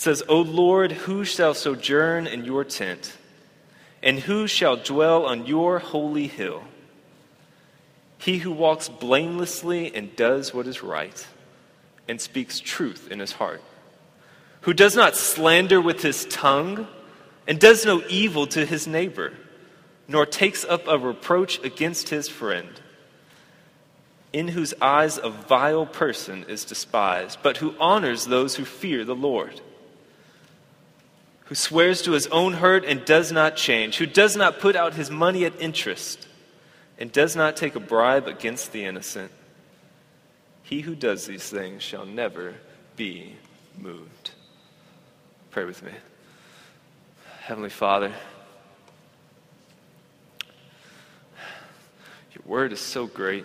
[0.00, 3.18] Says, O Lord, who shall sojourn in your tent?
[4.02, 6.62] And who shall dwell on your holy hill?
[8.16, 11.26] He who walks blamelessly and does what is right,
[12.08, 13.60] and speaks truth in his heart,
[14.62, 16.88] who does not slander with his tongue,
[17.46, 19.34] and does no evil to his neighbor,
[20.08, 22.80] nor takes up a reproach against his friend,
[24.32, 29.14] in whose eyes a vile person is despised, but who honors those who fear the
[29.14, 29.60] Lord
[31.50, 34.94] who swears to his own hurt and does not change, who does not put out
[34.94, 36.28] his money at interest,
[36.96, 39.32] and does not take a bribe against the innocent.
[40.62, 42.54] He who does these things shall never
[42.94, 43.34] be
[43.76, 44.30] moved.
[45.50, 45.90] Pray with me.
[47.40, 48.12] Heavenly Father,
[52.32, 53.44] your word is so great.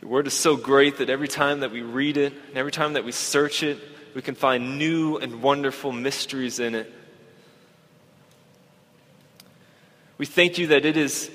[0.00, 2.92] Your word is so great that every time that we read it and every time
[2.92, 3.80] that we search it,
[4.16, 6.90] we can find new and wonderful mysteries in it.
[10.16, 11.30] We thank you that it is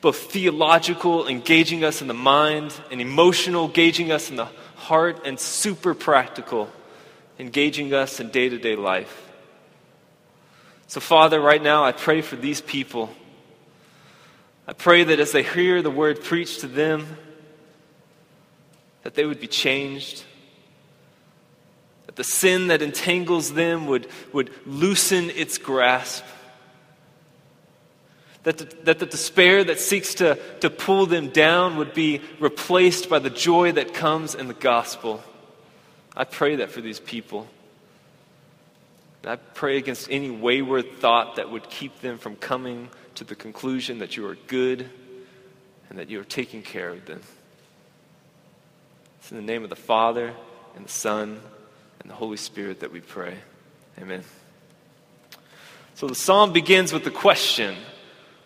[0.00, 5.38] both theological, engaging us in the mind, and emotional, engaging us in the heart, and
[5.38, 6.68] super practical,
[7.38, 9.30] engaging us in day to day life.
[10.88, 13.08] So, Father, right now I pray for these people.
[14.66, 17.06] I pray that as they hear the word preached to them,
[19.04, 20.24] that they would be changed
[22.12, 26.22] that the sin that entangles them would, would loosen its grasp.
[28.42, 33.08] That the, that the despair that seeks to, to pull them down would be replaced
[33.08, 35.22] by the joy that comes in the gospel.
[36.14, 37.48] I pray that for these people.
[39.24, 44.00] I pray against any wayward thought that would keep them from coming to the conclusion
[44.00, 44.90] that you are good
[45.88, 47.22] and that you are taking care of them.
[49.20, 50.34] It's in the name of the Father
[50.76, 51.40] and the Son
[52.02, 53.36] and the Holy Spirit that we pray.
[54.00, 54.22] Amen.
[55.94, 57.76] So the psalm begins with the question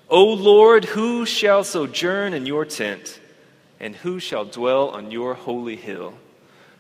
[0.08, 3.18] O Lord, who shall sojourn in your tent,
[3.80, 6.14] and who shall dwell on your holy hill?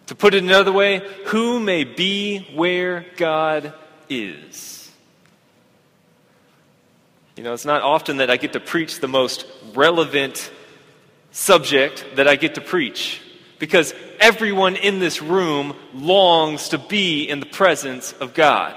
[0.06, 3.72] To put it another way, who may be where God
[4.08, 4.92] is?
[7.36, 9.44] You know, it's not often that I get to preach the most
[9.74, 10.50] relevant
[11.32, 13.20] subject that I get to preach
[13.58, 18.74] because everyone in this room longs to be in the presence of God.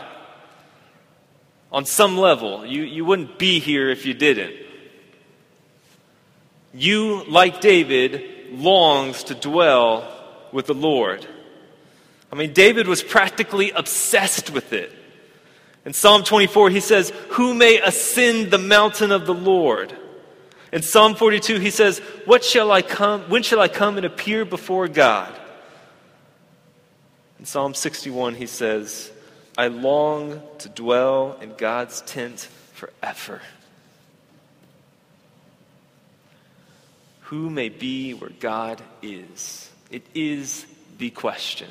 [1.71, 4.55] On some level, you, you wouldn't be here if you didn't.
[6.73, 10.11] You, like David, longs to dwell
[10.51, 11.25] with the Lord.
[12.31, 14.91] I mean, David was practically obsessed with it.
[15.85, 19.95] In Psalm 24, he says, Who may ascend the mountain of the Lord?
[20.71, 24.45] In Psalm 42, he says, What shall I come, When shall I come and appear
[24.45, 25.33] before God?
[27.39, 29.11] In Psalm 61, he says,
[29.57, 33.41] I long to dwell in God's tent forever.
[37.21, 39.69] Who may be where God is?
[39.91, 40.65] It is
[40.97, 41.69] the question.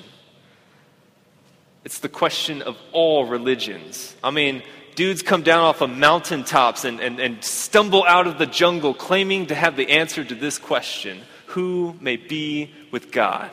[1.84, 4.14] It's the question of all religions.
[4.22, 4.62] I mean,
[4.98, 9.46] dudes come down off of mountaintops and, and, and stumble out of the jungle claiming
[9.46, 13.48] to have the answer to this question Who may be with God?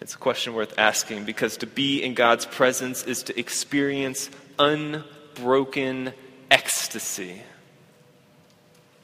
[0.00, 4.28] It's a question worth asking because to be in God's presence is to experience
[4.58, 6.12] unbroken
[6.50, 7.40] ecstasy.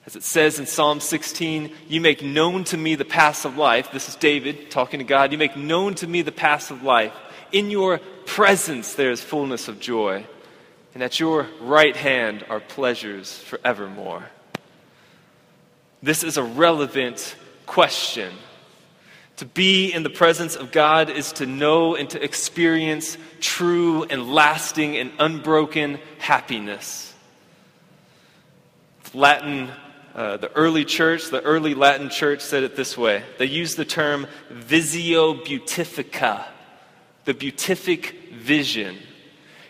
[0.06, 3.92] As it says in Psalm 16, you make known to me the paths of life.
[3.92, 5.30] This is David talking to God.
[5.30, 7.12] You make known to me the paths of life.
[7.56, 10.26] In your presence there is fullness of joy,
[10.92, 14.28] and at your right hand are pleasures forevermore.
[16.02, 17.34] This is a relevant
[17.64, 18.34] question.
[19.38, 24.34] To be in the presence of God is to know and to experience true and
[24.34, 27.14] lasting and unbroken happiness.
[29.14, 29.70] Latin,
[30.14, 33.22] uh, the early church, the early Latin church said it this way.
[33.38, 36.44] They used the term visio beatifica
[37.26, 38.96] the beatific vision.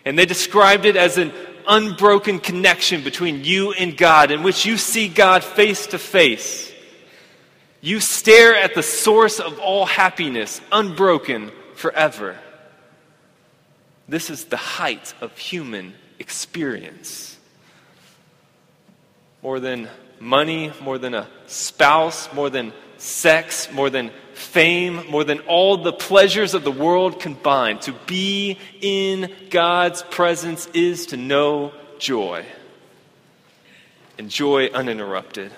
[0.05, 1.33] And they described it as an
[1.67, 6.71] unbroken connection between you and God, in which you see God face to face.
[7.81, 12.37] You stare at the source of all happiness, unbroken forever.
[14.07, 17.37] This is the height of human experience.
[19.43, 19.89] More than
[20.19, 25.91] money, more than a spouse, more than sex, more than fame, more than all the
[25.91, 27.81] pleasures of the world combined.
[27.81, 32.45] To be in God's presence is to know joy,
[34.17, 35.51] and joy uninterrupted.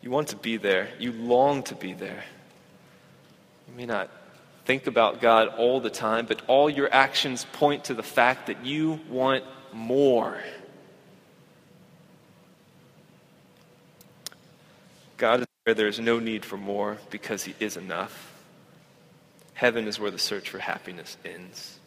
[0.00, 0.88] You want to be there.
[0.98, 2.24] You long to be there.
[3.68, 4.10] You may not
[4.64, 8.64] think about God all the time, but all your actions point to the fact that
[8.64, 10.38] you want more.
[15.18, 18.32] God where there is no need for more because He is enough.
[19.54, 21.78] Heaven is where the search for happiness ends.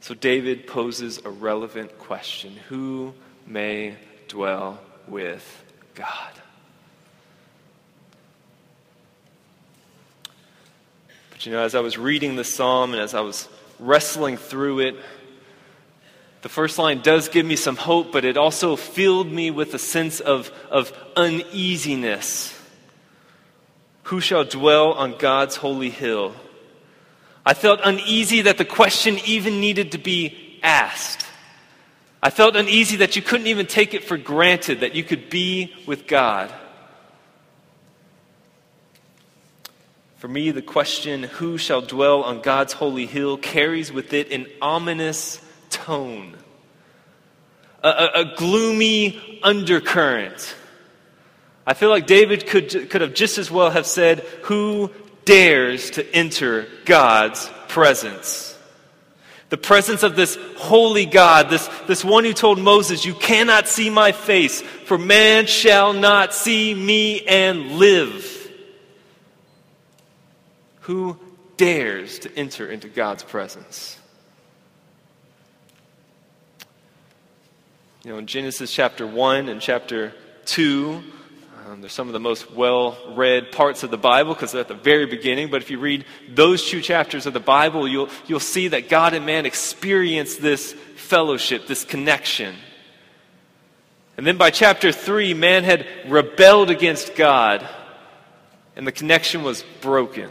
[0.00, 3.12] So David poses a relevant question Who
[3.46, 3.96] may
[4.28, 6.32] dwell with God?
[11.30, 13.48] But you know, as I was reading the psalm and as I was
[13.78, 14.96] wrestling through it,
[16.42, 19.78] the first line does give me some hope, but it also filled me with a
[19.78, 22.58] sense of, of uneasiness.
[24.10, 26.34] Who shall dwell on God's holy hill?
[27.46, 31.24] I felt uneasy that the question even needed to be asked.
[32.20, 35.72] I felt uneasy that you couldn't even take it for granted that you could be
[35.86, 36.52] with God.
[40.16, 44.48] For me, the question, who shall dwell on God's holy hill, carries with it an
[44.60, 45.40] ominous
[45.70, 46.36] tone,
[47.84, 50.56] a, a, a gloomy undercurrent.
[51.66, 54.90] I feel like David could, could have just as well have said, Who
[55.24, 58.58] dares to enter God's presence.
[59.50, 63.90] The presence of this holy God, this, this one who told Moses, You cannot see
[63.90, 68.36] my face, for man shall not see me and live.
[70.82, 71.18] Who
[71.56, 73.98] dares to enter into God's presence?
[78.02, 80.14] You know, in Genesis chapter 1 and chapter
[80.46, 81.02] 2,
[81.66, 84.68] um, they're some of the most well read parts of the Bible because they're at
[84.68, 85.50] the very beginning.
[85.50, 89.14] But if you read those two chapters of the Bible, you'll, you'll see that God
[89.14, 92.54] and man experience this fellowship, this connection.
[94.16, 97.66] And then by chapter 3, man had rebelled against God,
[98.76, 100.30] and the connection was broken.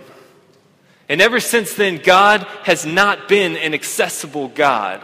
[1.07, 5.03] And ever since then, God has not been an accessible God,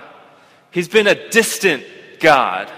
[0.72, 1.84] He's been a distant
[2.20, 2.72] God.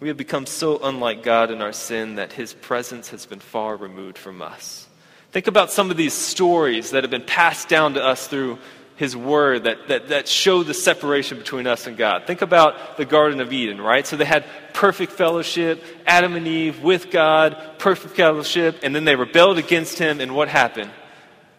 [0.00, 3.76] We have become so unlike God in our sin that his presence has been far
[3.76, 4.86] removed from us.
[5.32, 8.58] Think about some of these stories that have been passed down to us through
[8.96, 12.26] his word that, that, that show the separation between us and God.
[12.26, 14.06] Think about the Garden of Eden, right?
[14.06, 19.14] So they had perfect fellowship, Adam and Eve with God, perfect fellowship, and then they
[19.14, 20.90] rebelled against him, and what happened?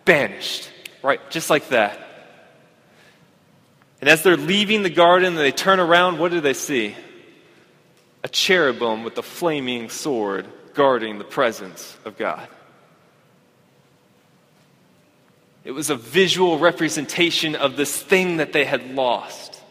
[0.04, 0.70] Banished,
[1.02, 1.22] right?
[1.30, 1.98] Just like that.
[4.02, 6.96] And as they're leaving the garden, they turn around, what do they see?
[8.24, 12.48] A cherubim with a flaming sword guarding the presence of God.
[15.64, 19.62] It was a visual representation of this thing that they had lost.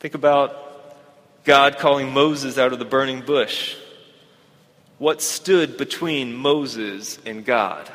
[0.00, 0.64] Think about
[1.44, 3.76] God calling Moses out of the burning bush.
[4.98, 7.90] What stood between Moses and God?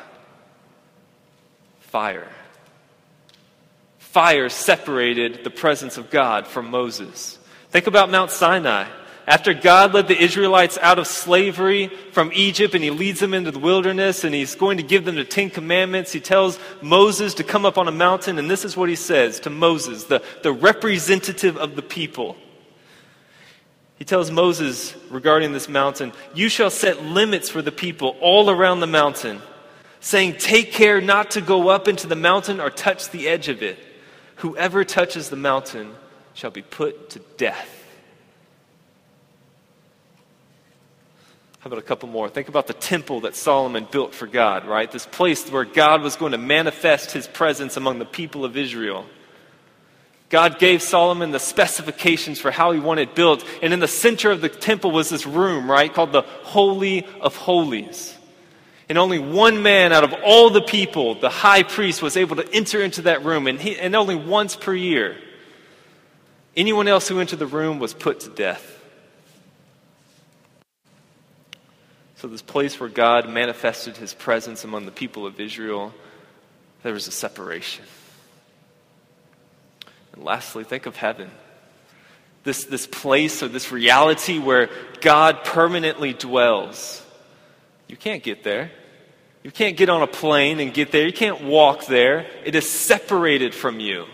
[1.80, 2.28] Fire.
[3.98, 7.38] Fire separated the presence of God from Moses.
[7.70, 8.86] Think about Mount Sinai.
[9.26, 13.52] After God led the Israelites out of slavery from Egypt and he leads them into
[13.52, 17.44] the wilderness and he's going to give them the Ten Commandments, he tells Moses to
[17.44, 20.52] come up on a mountain, and this is what he says to Moses, the, the
[20.52, 22.36] representative of the people.
[24.00, 28.80] He tells Moses regarding this mountain, You shall set limits for the people all around
[28.80, 29.40] the mountain,
[30.00, 33.62] saying, Take care not to go up into the mountain or touch the edge of
[33.62, 33.78] it.
[34.36, 35.94] Whoever touches the mountain
[36.34, 37.76] shall be put to death.
[41.60, 42.30] How about a couple more?
[42.30, 44.90] Think about the temple that Solomon built for God, right?
[44.90, 49.04] This place where God was going to manifest his presence among the people of Israel.
[50.30, 53.44] God gave Solomon the specifications for how he wanted built.
[53.60, 57.36] And in the center of the temple was this room, right, called the Holy of
[57.36, 58.16] Holies.
[58.88, 62.54] And only one man out of all the people, the high priest, was able to
[62.54, 65.16] enter into that room, and, he, and only once per year.
[66.56, 68.78] Anyone else who entered the room was put to death.
[72.16, 75.94] So, this place where God manifested his presence among the people of Israel,
[76.82, 77.84] there was a separation.
[80.12, 81.30] And lastly, think of heaven.
[82.42, 84.68] This, this place or this reality where
[85.00, 87.02] God permanently dwells.
[87.86, 88.70] You can't get there.
[89.42, 91.06] You can't get on a plane and get there.
[91.06, 92.26] You can't walk there.
[92.44, 94.06] It is separated from you.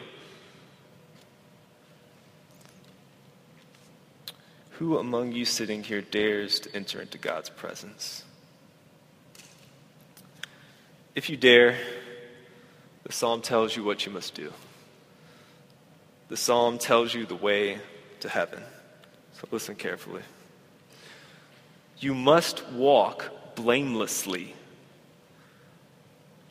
[4.78, 8.24] Who among you sitting here dares to enter into God's presence?
[11.14, 11.78] If you dare,
[13.04, 14.52] the psalm tells you what you must do.
[16.28, 17.78] The psalm tells you the way
[18.20, 18.62] to heaven.
[19.32, 20.22] So listen carefully.
[21.98, 24.54] You must walk blamelessly.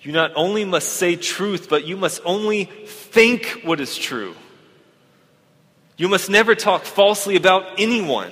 [0.02, 4.36] You not only must say truth, but you must only think what is true.
[5.98, 8.32] You must never talk falsely about anyone.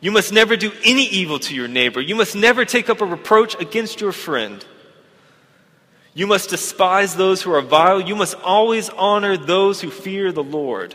[0.00, 2.00] You must never do any evil to your neighbor.
[2.00, 4.64] You must never take up a reproach against your friend.
[6.14, 8.00] You must despise those who are vile.
[8.00, 10.94] You must always honor those who fear the Lord.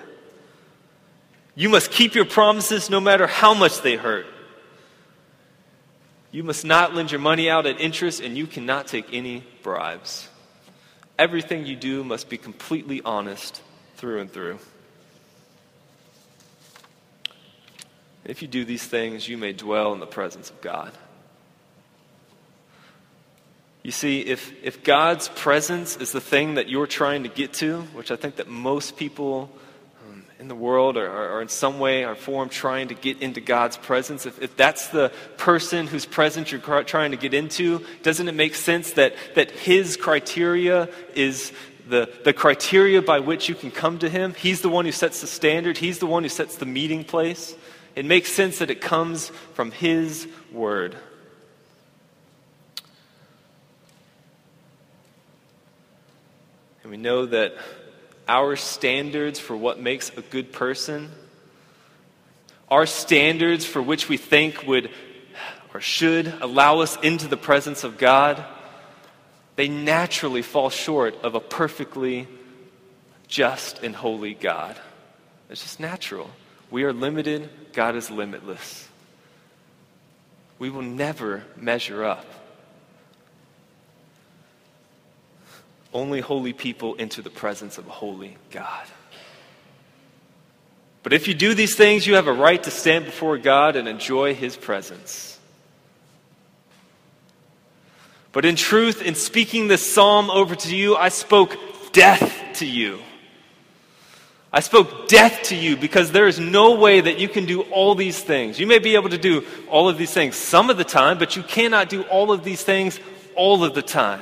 [1.55, 4.25] You must keep your promises no matter how much they hurt.
[6.31, 10.27] You must not lend your money out at interest, and you cannot take any bribes.
[11.17, 13.61] Everything you do must be completely honest
[13.95, 14.59] through and through.
[18.25, 20.91] If you do these things, you may dwell in the presence of God.
[23.83, 27.81] You see, if, if God's presence is the thing that you're trying to get to,
[27.93, 29.51] which I think that most people
[30.07, 33.41] um, in the world are, are, in some way or form trying to get into
[33.41, 38.27] God's presence, if, if that's the person whose presence you're trying to get into, doesn't
[38.27, 41.53] it make sense that, that his criteria is
[41.87, 44.33] the, the criteria by which you can come to him?
[44.33, 47.53] He's the one who sets the standard, he's the one who sets the meeting place.
[47.95, 50.97] It makes sense that it comes from his word.
[56.83, 57.55] And we know that
[58.27, 61.09] our standards for what makes a good person,
[62.69, 64.91] our standards for which we think would
[65.73, 68.43] or should allow us into the presence of God,
[69.55, 72.27] they naturally fall short of a perfectly
[73.27, 74.77] just and holy God.
[75.49, 76.29] It's just natural.
[76.71, 78.87] We are limited, God is limitless.
[80.57, 82.25] We will never measure up.
[85.93, 88.85] Only holy people enter the presence of a holy God.
[91.03, 93.87] But if you do these things, you have a right to stand before God and
[93.87, 95.39] enjoy His presence.
[98.31, 101.57] But in truth, in speaking this psalm over to you, I spoke
[101.93, 102.99] death to you.
[104.55, 107.93] I spoke death to you because there is no way that you can do all
[107.93, 108.57] these things.
[108.57, 111.35] You may be able to do all of these things some of the time, but
[111.35, 112.97] you cannot do all of these things
[113.35, 114.21] all of the time.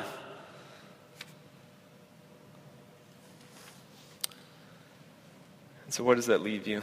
[5.90, 6.82] So, what does that leave you?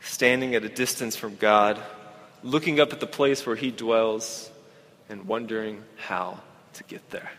[0.00, 1.82] Standing at a distance from God,
[2.44, 4.48] looking up at the place where He dwells,
[5.08, 6.38] and wondering how
[6.74, 7.32] to get there.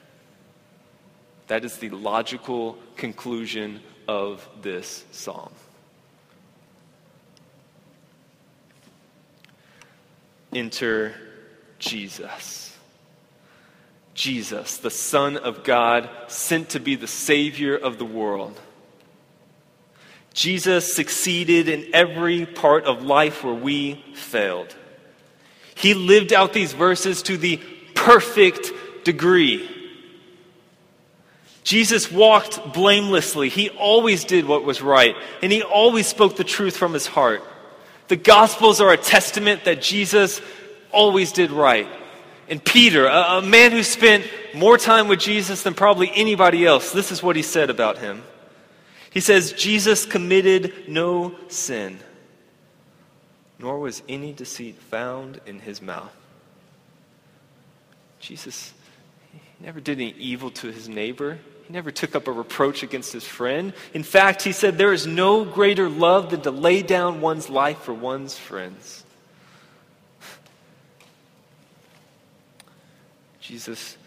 [1.47, 5.51] That is the logical conclusion of this psalm.
[10.53, 11.13] Enter
[11.79, 12.75] Jesus.
[14.13, 18.59] Jesus, the Son of God, sent to be the Savior of the world.
[20.33, 24.73] Jesus succeeded in every part of life where we failed.
[25.75, 27.57] He lived out these verses to the
[27.93, 28.71] perfect
[29.03, 29.69] degree.
[31.65, 33.49] Jesus walked blamelessly.
[33.49, 37.43] He always did what was right, and he always spoke the truth from his heart.
[38.07, 40.41] The Gospels are a testament that Jesus
[40.91, 41.87] always did right.
[42.47, 46.91] And Peter, a, a man who spent more time with Jesus than probably anybody else,
[46.91, 48.21] this is what he said about him.
[49.09, 51.97] He says, Jesus committed no sin,
[53.57, 56.15] nor was any deceit found in his mouth.
[58.19, 58.71] Jesus
[59.31, 61.39] he never did any evil to his neighbor.
[61.67, 63.73] He never took up a reproach against his friend.
[63.93, 67.79] In fact, he said, There is no greater love than to lay down one's life
[67.79, 69.03] for one's friends.
[73.39, 73.97] Jesus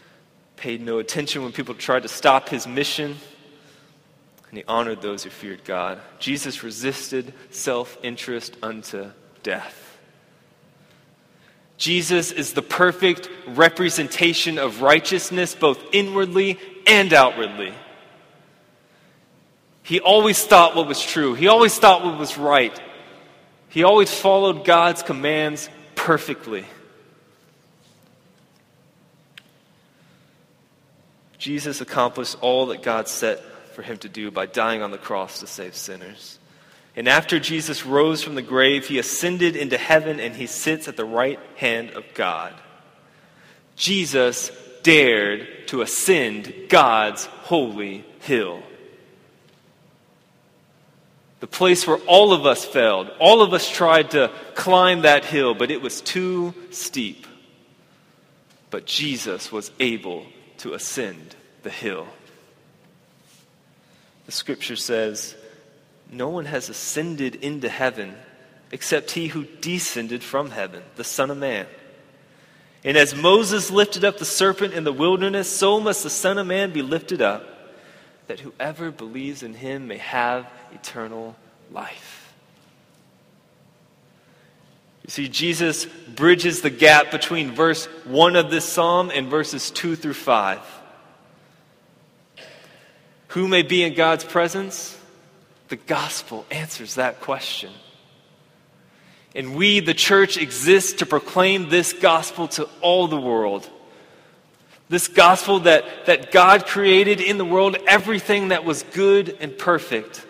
[0.57, 3.17] paid no attention when people tried to stop his mission
[4.51, 6.01] and he honored those who feared God.
[6.19, 9.11] Jesus resisted self interest unto
[9.43, 9.85] death.
[11.77, 17.73] Jesus is the perfect representation of righteousness, both inwardly and outwardly.
[19.83, 22.79] He always thought what was true, he always thought what was right.
[23.71, 26.65] He always followed God's commands perfectly.
[31.37, 33.41] Jesus accomplished all that God set
[33.75, 36.39] for him to do by dying on the cross to save sinners.
[36.97, 40.97] And after Jesus rose from the grave, he ascended into heaven and he sits at
[40.97, 42.55] the right hand of God.
[43.77, 44.51] Jesus
[44.89, 48.63] dared to ascend God's holy hill.
[51.41, 53.11] The place where all of us failed.
[53.21, 57.27] All of us tried to climb that hill, but it was too steep.
[58.71, 60.25] But Jesus was able
[60.59, 62.07] to ascend the hill.
[64.25, 65.37] The scripture says,
[66.11, 68.15] no one has ascended into heaven
[68.73, 71.67] except he who descended from heaven, the Son of Man.
[72.85, 76.47] And as Moses lifted up the serpent in the wilderness, so must the Son of
[76.47, 77.45] Man be lifted up,
[78.29, 81.37] that whoever believes in him may have eternal
[81.73, 82.33] life.
[85.05, 89.97] You see, Jesus bridges the gap between verse 1 of this psalm and verses 2
[89.97, 90.61] through 5.
[93.29, 94.99] Who may be in God's presence?
[95.69, 97.73] The gospel answers that question.
[99.35, 103.69] And we, the church, exist to proclaim this gospel to all the world.
[104.89, 110.25] This gospel that, that God created in the world everything that was good and perfect.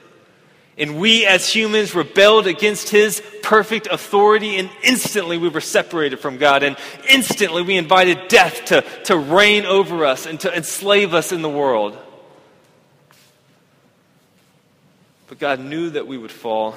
[0.77, 6.39] And we as humans rebelled against his perfect authority, and instantly we were separated from
[6.39, 6.63] God.
[6.63, 6.77] And
[7.09, 11.49] instantly we invited death to, to reign over us and to enslave us in the
[11.49, 11.97] world.
[15.29, 16.77] But God knew that we would fall.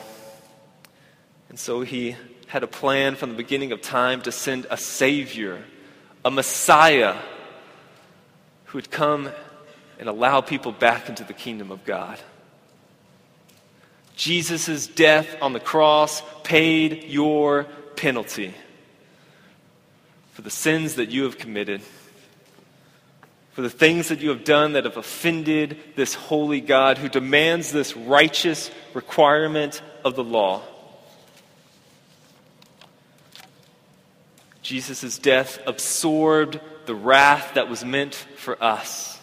[1.52, 2.16] And so he
[2.48, 5.62] had a plan from the beginning of time to send a Savior,
[6.24, 7.18] a Messiah,
[8.68, 9.30] who would come
[10.00, 12.18] and allow people back into the kingdom of God.
[14.16, 17.66] Jesus' death on the cross paid your
[17.98, 18.54] penalty
[20.32, 21.82] for the sins that you have committed,
[23.52, 27.74] for the things that you have done that have offended this holy God who demands
[27.74, 30.62] this righteous requirement of the law.
[34.72, 39.20] Jesus' death absorbed the wrath that was meant for us.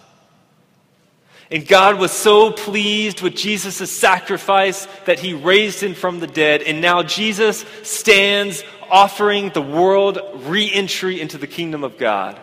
[1.51, 6.61] And God was so pleased with Jesus' sacrifice that he raised him from the dead.
[6.61, 12.39] And now Jesus stands offering the world re entry into the kingdom of God.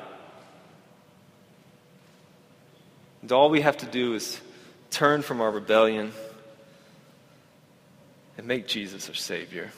[3.22, 4.42] And all we have to do is
[4.90, 6.12] turn from our rebellion
[8.36, 9.70] and make Jesus our Savior.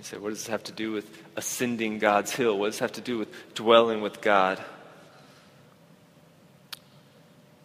[0.00, 2.58] You say, what does this have to do with ascending God's hill?
[2.58, 4.58] What does this have to do with dwelling with God?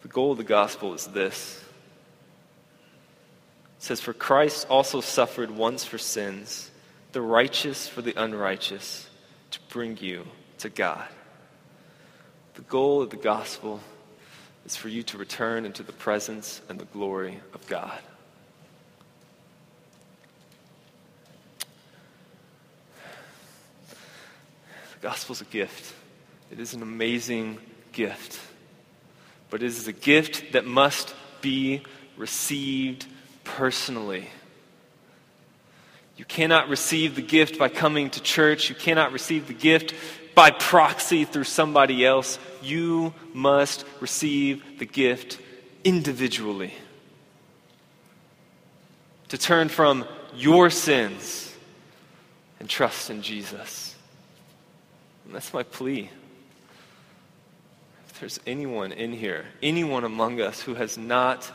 [0.02, 1.64] The goal of the gospel is this.
[3.78, 6.70] It says, For Christ also suffered once for sins,
[7.12, 9.08] the righteous for the unrighteous,
[9.52, 10.26] to bring you
[10.58, 11.08] to God.
[12.52, 13.80] The goal of the gospel
[14.66, 17.98] is for you to return into the presence and the glory of God.
[25.06, 25.94] Gospel's a gift.
[26.50, 27.58] It is an amazing
[27.92, 28.40] gift.
[29.50, 31.82] But it is a gift that must be
[32.16, 33.06] received
[33.44, 34.28] personally.
[36.16, 38.68] You cannot receive the gift by coming to church.
[38.68, 39.94] You cannot receive the gift
[40.34, 42.40] by proxy through somebody else.
[42.60, 45.38] You must receive the gift
[45.84, 46.74] individually.
[49.28, 51.54] To turn from your sins
[52.58, 53.95] and trust in Jesus.
[55.26, 56.10] And that's my plea.
[58.08, 61.50] If there's anyone in here, anyone among us who has not,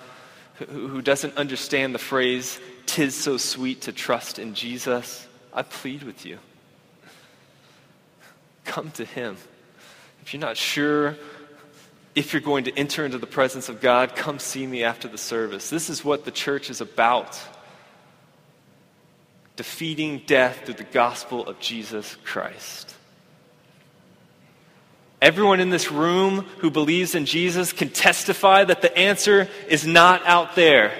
[0.69, 6.25] who doesn't understand the phrase, tis so sweet to trust in Jesus, I plead with
[6.25, 6.37] you.
[8.65, 9.37] Come to Him.
[10.21, 11.17] If you're not sure
[12.13, 15.17] if you're going to enter into the presence of God, come see me after the
[15.17, 15.69] service.
[15.69, 17.39] This is what the church is about
[19.55, 22.95] defeating death through the gospel of Jesus Christ.
[25.21, 30.25] Everyone in this room who believes in Jesus can testify that the answer is not
[30.25, 30.91] out there.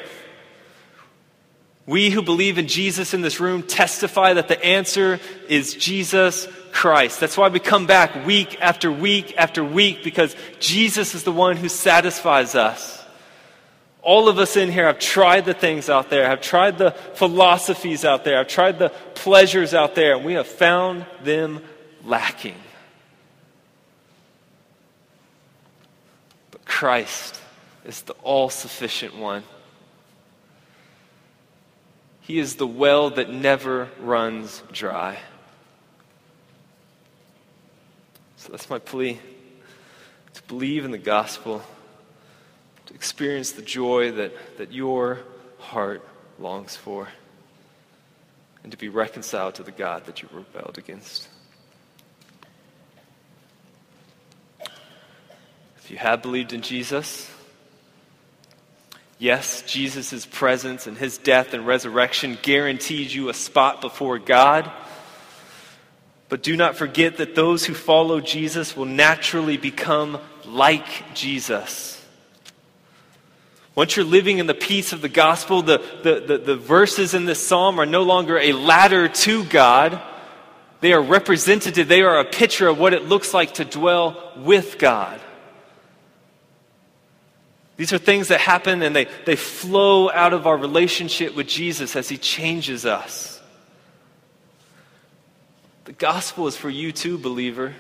[1.88, 7.20] We who believe in Jesus in this room testify that the answer is Jesus Christ.
[7.20, 11.58] That's why we come back week after week after week because Jesus is the one
[11.58, 13.04] who satisfies us.
[14.04, 18.06] All of us in here have tried the things out there, have tried the philosophies
[18.06, 21.62] out there, have tried the pleasures out there, and we have found them
[22.04, 22.56] lacking.
[26.82, 27.40] Christ
[27.86, 29.44] is the all sufficient one.
[32.22, 35.20] He is the well that never runs dry.
[38.38, 39.20] So that's my plea
[40.34, 41.62] to believe in the gospel,
[42.88, 45.20] to experience the joy that, that your
[45.60, 46.02] heart
[46.40, 47.10] longs for,
[48.64, 51.28] and to be reconciled to the God that you rebelled against.
[55.92, 57.30] You have believed in Jesus,
[59.20, 64.72] yes, Jesus' presence and his death and resurrection guarantees you a spot before God.
[66.30, 72.02] But do not forget that those who follow Jesus will naturally become like Jesus.
[73.76, 77.26] Once you're living in the peace of the gospel, the, the, the, the, verses in
[77.26, 80.02] this psalm are no longer a ladder to God.
[80.80, 84.78] They are representative, they are a picture of what it looks like to dwell with
[84.78, 85.20] God.
[87.82, 91.96] These are things that happen and they, they flow out of our relationship with Jesus
[91.96, 93.42] as He changes us.
[95.86, 97.74] The gospel is for you too, believer.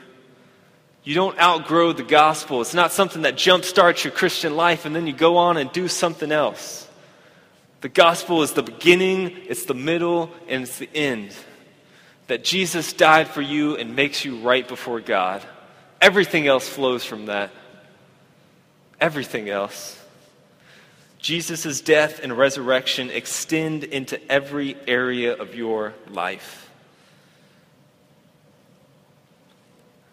[1.04, 2.62] You don't outgrow the gospel.
[2.62, 5.88] It's not something that jumpstarts your Christian life and then you go on and do
[5.88, 6.90] something else.
[7.82, 11.32] The gospel is the beginning, it's the middle, and it's the end.
[12.26, 15.44] That Jesus died for you and makes you right before God.
[16.02, 17.52] Everything else flows from that.
[19.02, 19.98] Everything else.
[21.18, 26.70] Jesus' death and resurrection extend into every area of your life.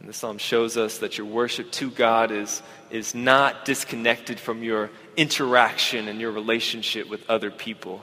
[0.01, 4.63] And the psalm shows us that your worship to God is, is not disconnected from
[4.63, 8.03] your interaction and your relationship with other people.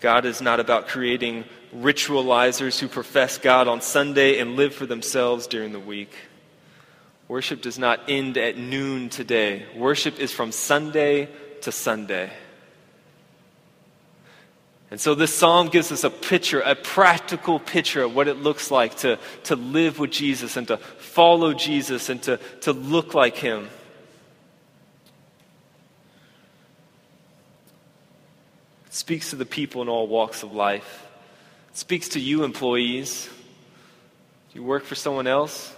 [0.00, 5.46] God is not about creating ritualizers who profess God on Sunday and live for themselves
[5.46, 6.14] during the week.
[7.28, 9.66] Worship does not end at noon today.
[9.76, 11.28] Worship is from Sunday
[11.60, 12.32] to Sunday.
[14.90, 18.70] And so this psalm gives us a picture, a practical picture of what it looks
[18.70, 23.36] like to, to live with Jesus and to follow Jesus and to, to look like
[23.36, 23.68] him.
[28.86, 31.06] It speaks to the people in all walks of life.
[31.68, 33.28] It speaks to you, employees.
[34.54, 35.74] You work for someone else?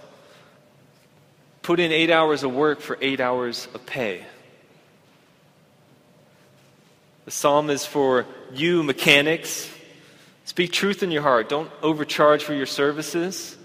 [1.61, 4.25] Put in eight hours of work for eight hours of pay.
[7.25, 9.69] The psalm is for you, mechanics.
[10.45, 11.49] Speak truth in your heart.
[11.49, 13.55] Don't overcharge for your services.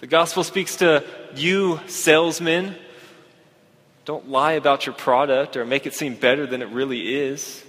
[0.00, 1.04] The gospel speaks to
[1.34, 2.74] you, salesmen.
[4.04, 7.64] Don't lie about your product or make it seem better than it really is.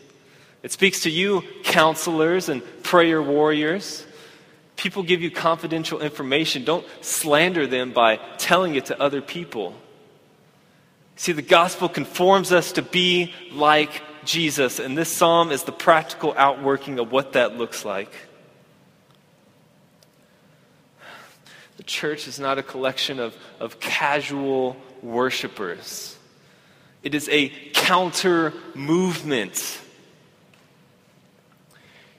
[0.63, 4.05] It speaks to you, counselors and prayer warriors.
[4.77, 6.63] People give you confidential information.
[6.63, 9.75] Don't slander them by telling it to other people.
[11.15, 16.33] See, the gospel conforms us to be like Jesus, and this psalm is the practical
[16.37, 18.13] outworking of what that looks like.
[21.77, 26.15] The church is not a collection of, of casual worshipers,
[27.01, 29.81] it is a counter movement.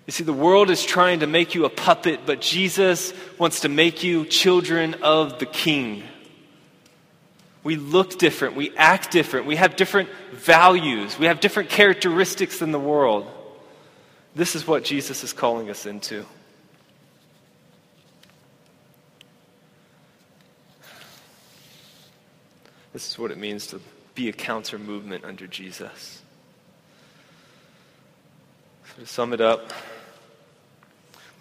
[0.08, 3.68] You see, the world is trying to make you a puppet, but Jesus wants to
[3.68, 6.02] make you children of the King.
[7.62, 8.56] We look different.
[8.56, 9.44] We act different.
[9.44, 11.18] We have different values.
[11.18, 13.30] We have different characteristics than the world.
[14.34, 16.24] This is what Jesus is calling us into.
[22.94, 23.80] This is what it means to
[24.14, 26.22] be a counter movement under Jesus.
[28.86, 29.70] So, to sum it up,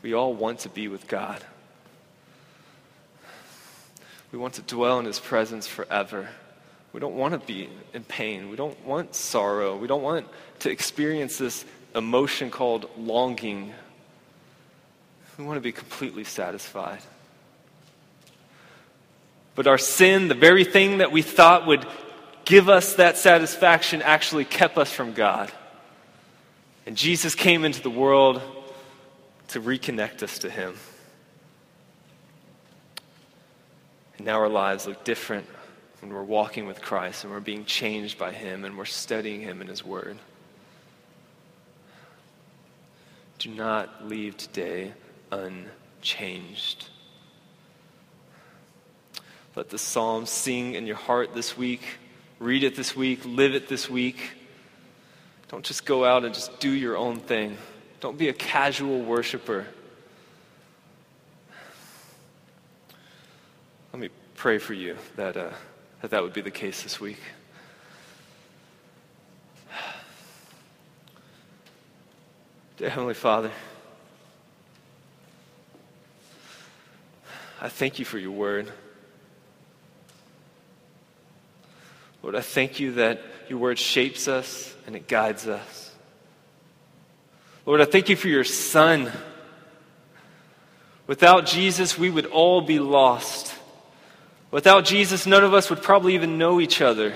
[0.08, 1.43] we all want to be with God.
[4.32, 6.30] We want to dwell in His presence forever.
[6.93, 8.48] We don't want to be in pain.
[8.48, 9.76] We don't want sorrow.
[9.76, 10.26] We don't want
[10.60, 13.74] to experience this emotion called longing.
[15.38, 17.02] We want to be completely satisfied.
[19.56, 21.86] But our sin, the very thing that we thought would
[22.46, 25.52] give us that satisfaction, actually kept us from God.
[26.86, 28.41] And Jesus came into the world
[29.49, 30.75] to reconnect us to Him.
[34.17, 35.47] And now our lives look different
[36.01, 39.62] when we're walking with Christ and we're being changed by Him and we're studying Him
[39.62, 40.17] in His Word.
[43.39, 44.93] Do not leave today
[45.31, 46.89] unchanged.
[49.55, 51.81] Let the Psalms sing in your heart this week.
[52.39, 53.21] Read it this week.
[53.25, 54.17] Live it this week.
[55.49, 57.57] Don't just go out and just do your own thing.
[57.99, 59.65] Don't be a casual worshiper.
[63.91, 65.49] Let me pray for you that uh,
[66.01, 67.19] that, that would be the case this week.
[72.77, 73.49] Dear Heavenly Father,
[77.60, 78.71] I thank you for your word.
[82.21, 85.95] Lord, I thank you that your word shapes us and it guides us.
[87.67, 89.12] Lord, I thank you for your Son.
[91.06, 93.53] Without Jesus, we would all be lost.
[94.51, 97.13] Without Jesus, none of us would probably even know each other.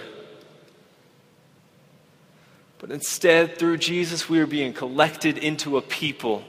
[2.79, 6.43] But instead, through Jesus, we are being collected into a people.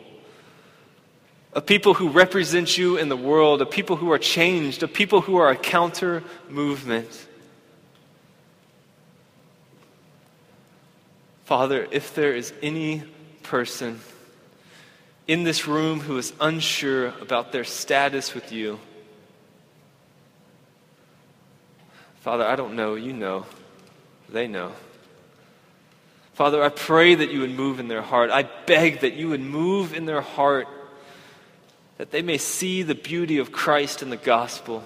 [1.53, 5.21] A people who represent you in the world, a people who are changed, a people
[5.21, 7.29] who are a counter movement.
[11.45, 13.05] Father, if there is any
[13.43, 14.01] person
[15.27, 18.81] in this room who is unsure about their status with you,
[22.23, 22.95] Father, I don't know.
[22.95, 23.47] You know.
[24.29, 24.73] They know.
[26.35, 28.31] Father, I pray that you would move in their heart.
[28.31, 30.67] I beg that you would move in their heart,
[31.99, 34.85] that they may see the beauty of Christ in the gospel.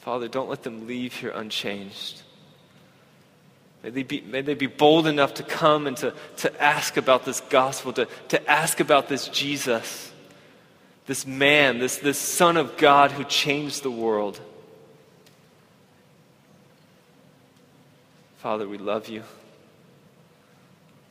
[0.00, 2.22] Father, don't let them leave here unchanged.
[3.82, 7.24] May they, be, may they be bold enough to come and to, to ask about
[7.24, 10.12] this gospel, to, to ask about this Jesus,
[11.06, 14.38] this man, this, this Son of God who changed the world.
[18.38, 19.22] Father, we love you.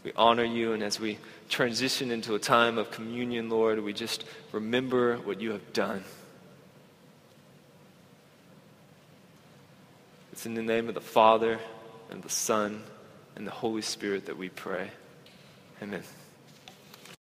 [0.04, 1.18] We honor you, and as we
[1.50, 6.04] transition into a time of communion, Lord, we just remember what you have done.
[10.32, 11.60] It's in the name of the Father
[12.10, 12.84] and the Son
[13.36, 14.92] and the Holy Spirit that we pray.
[15.82, 16.04] Amen.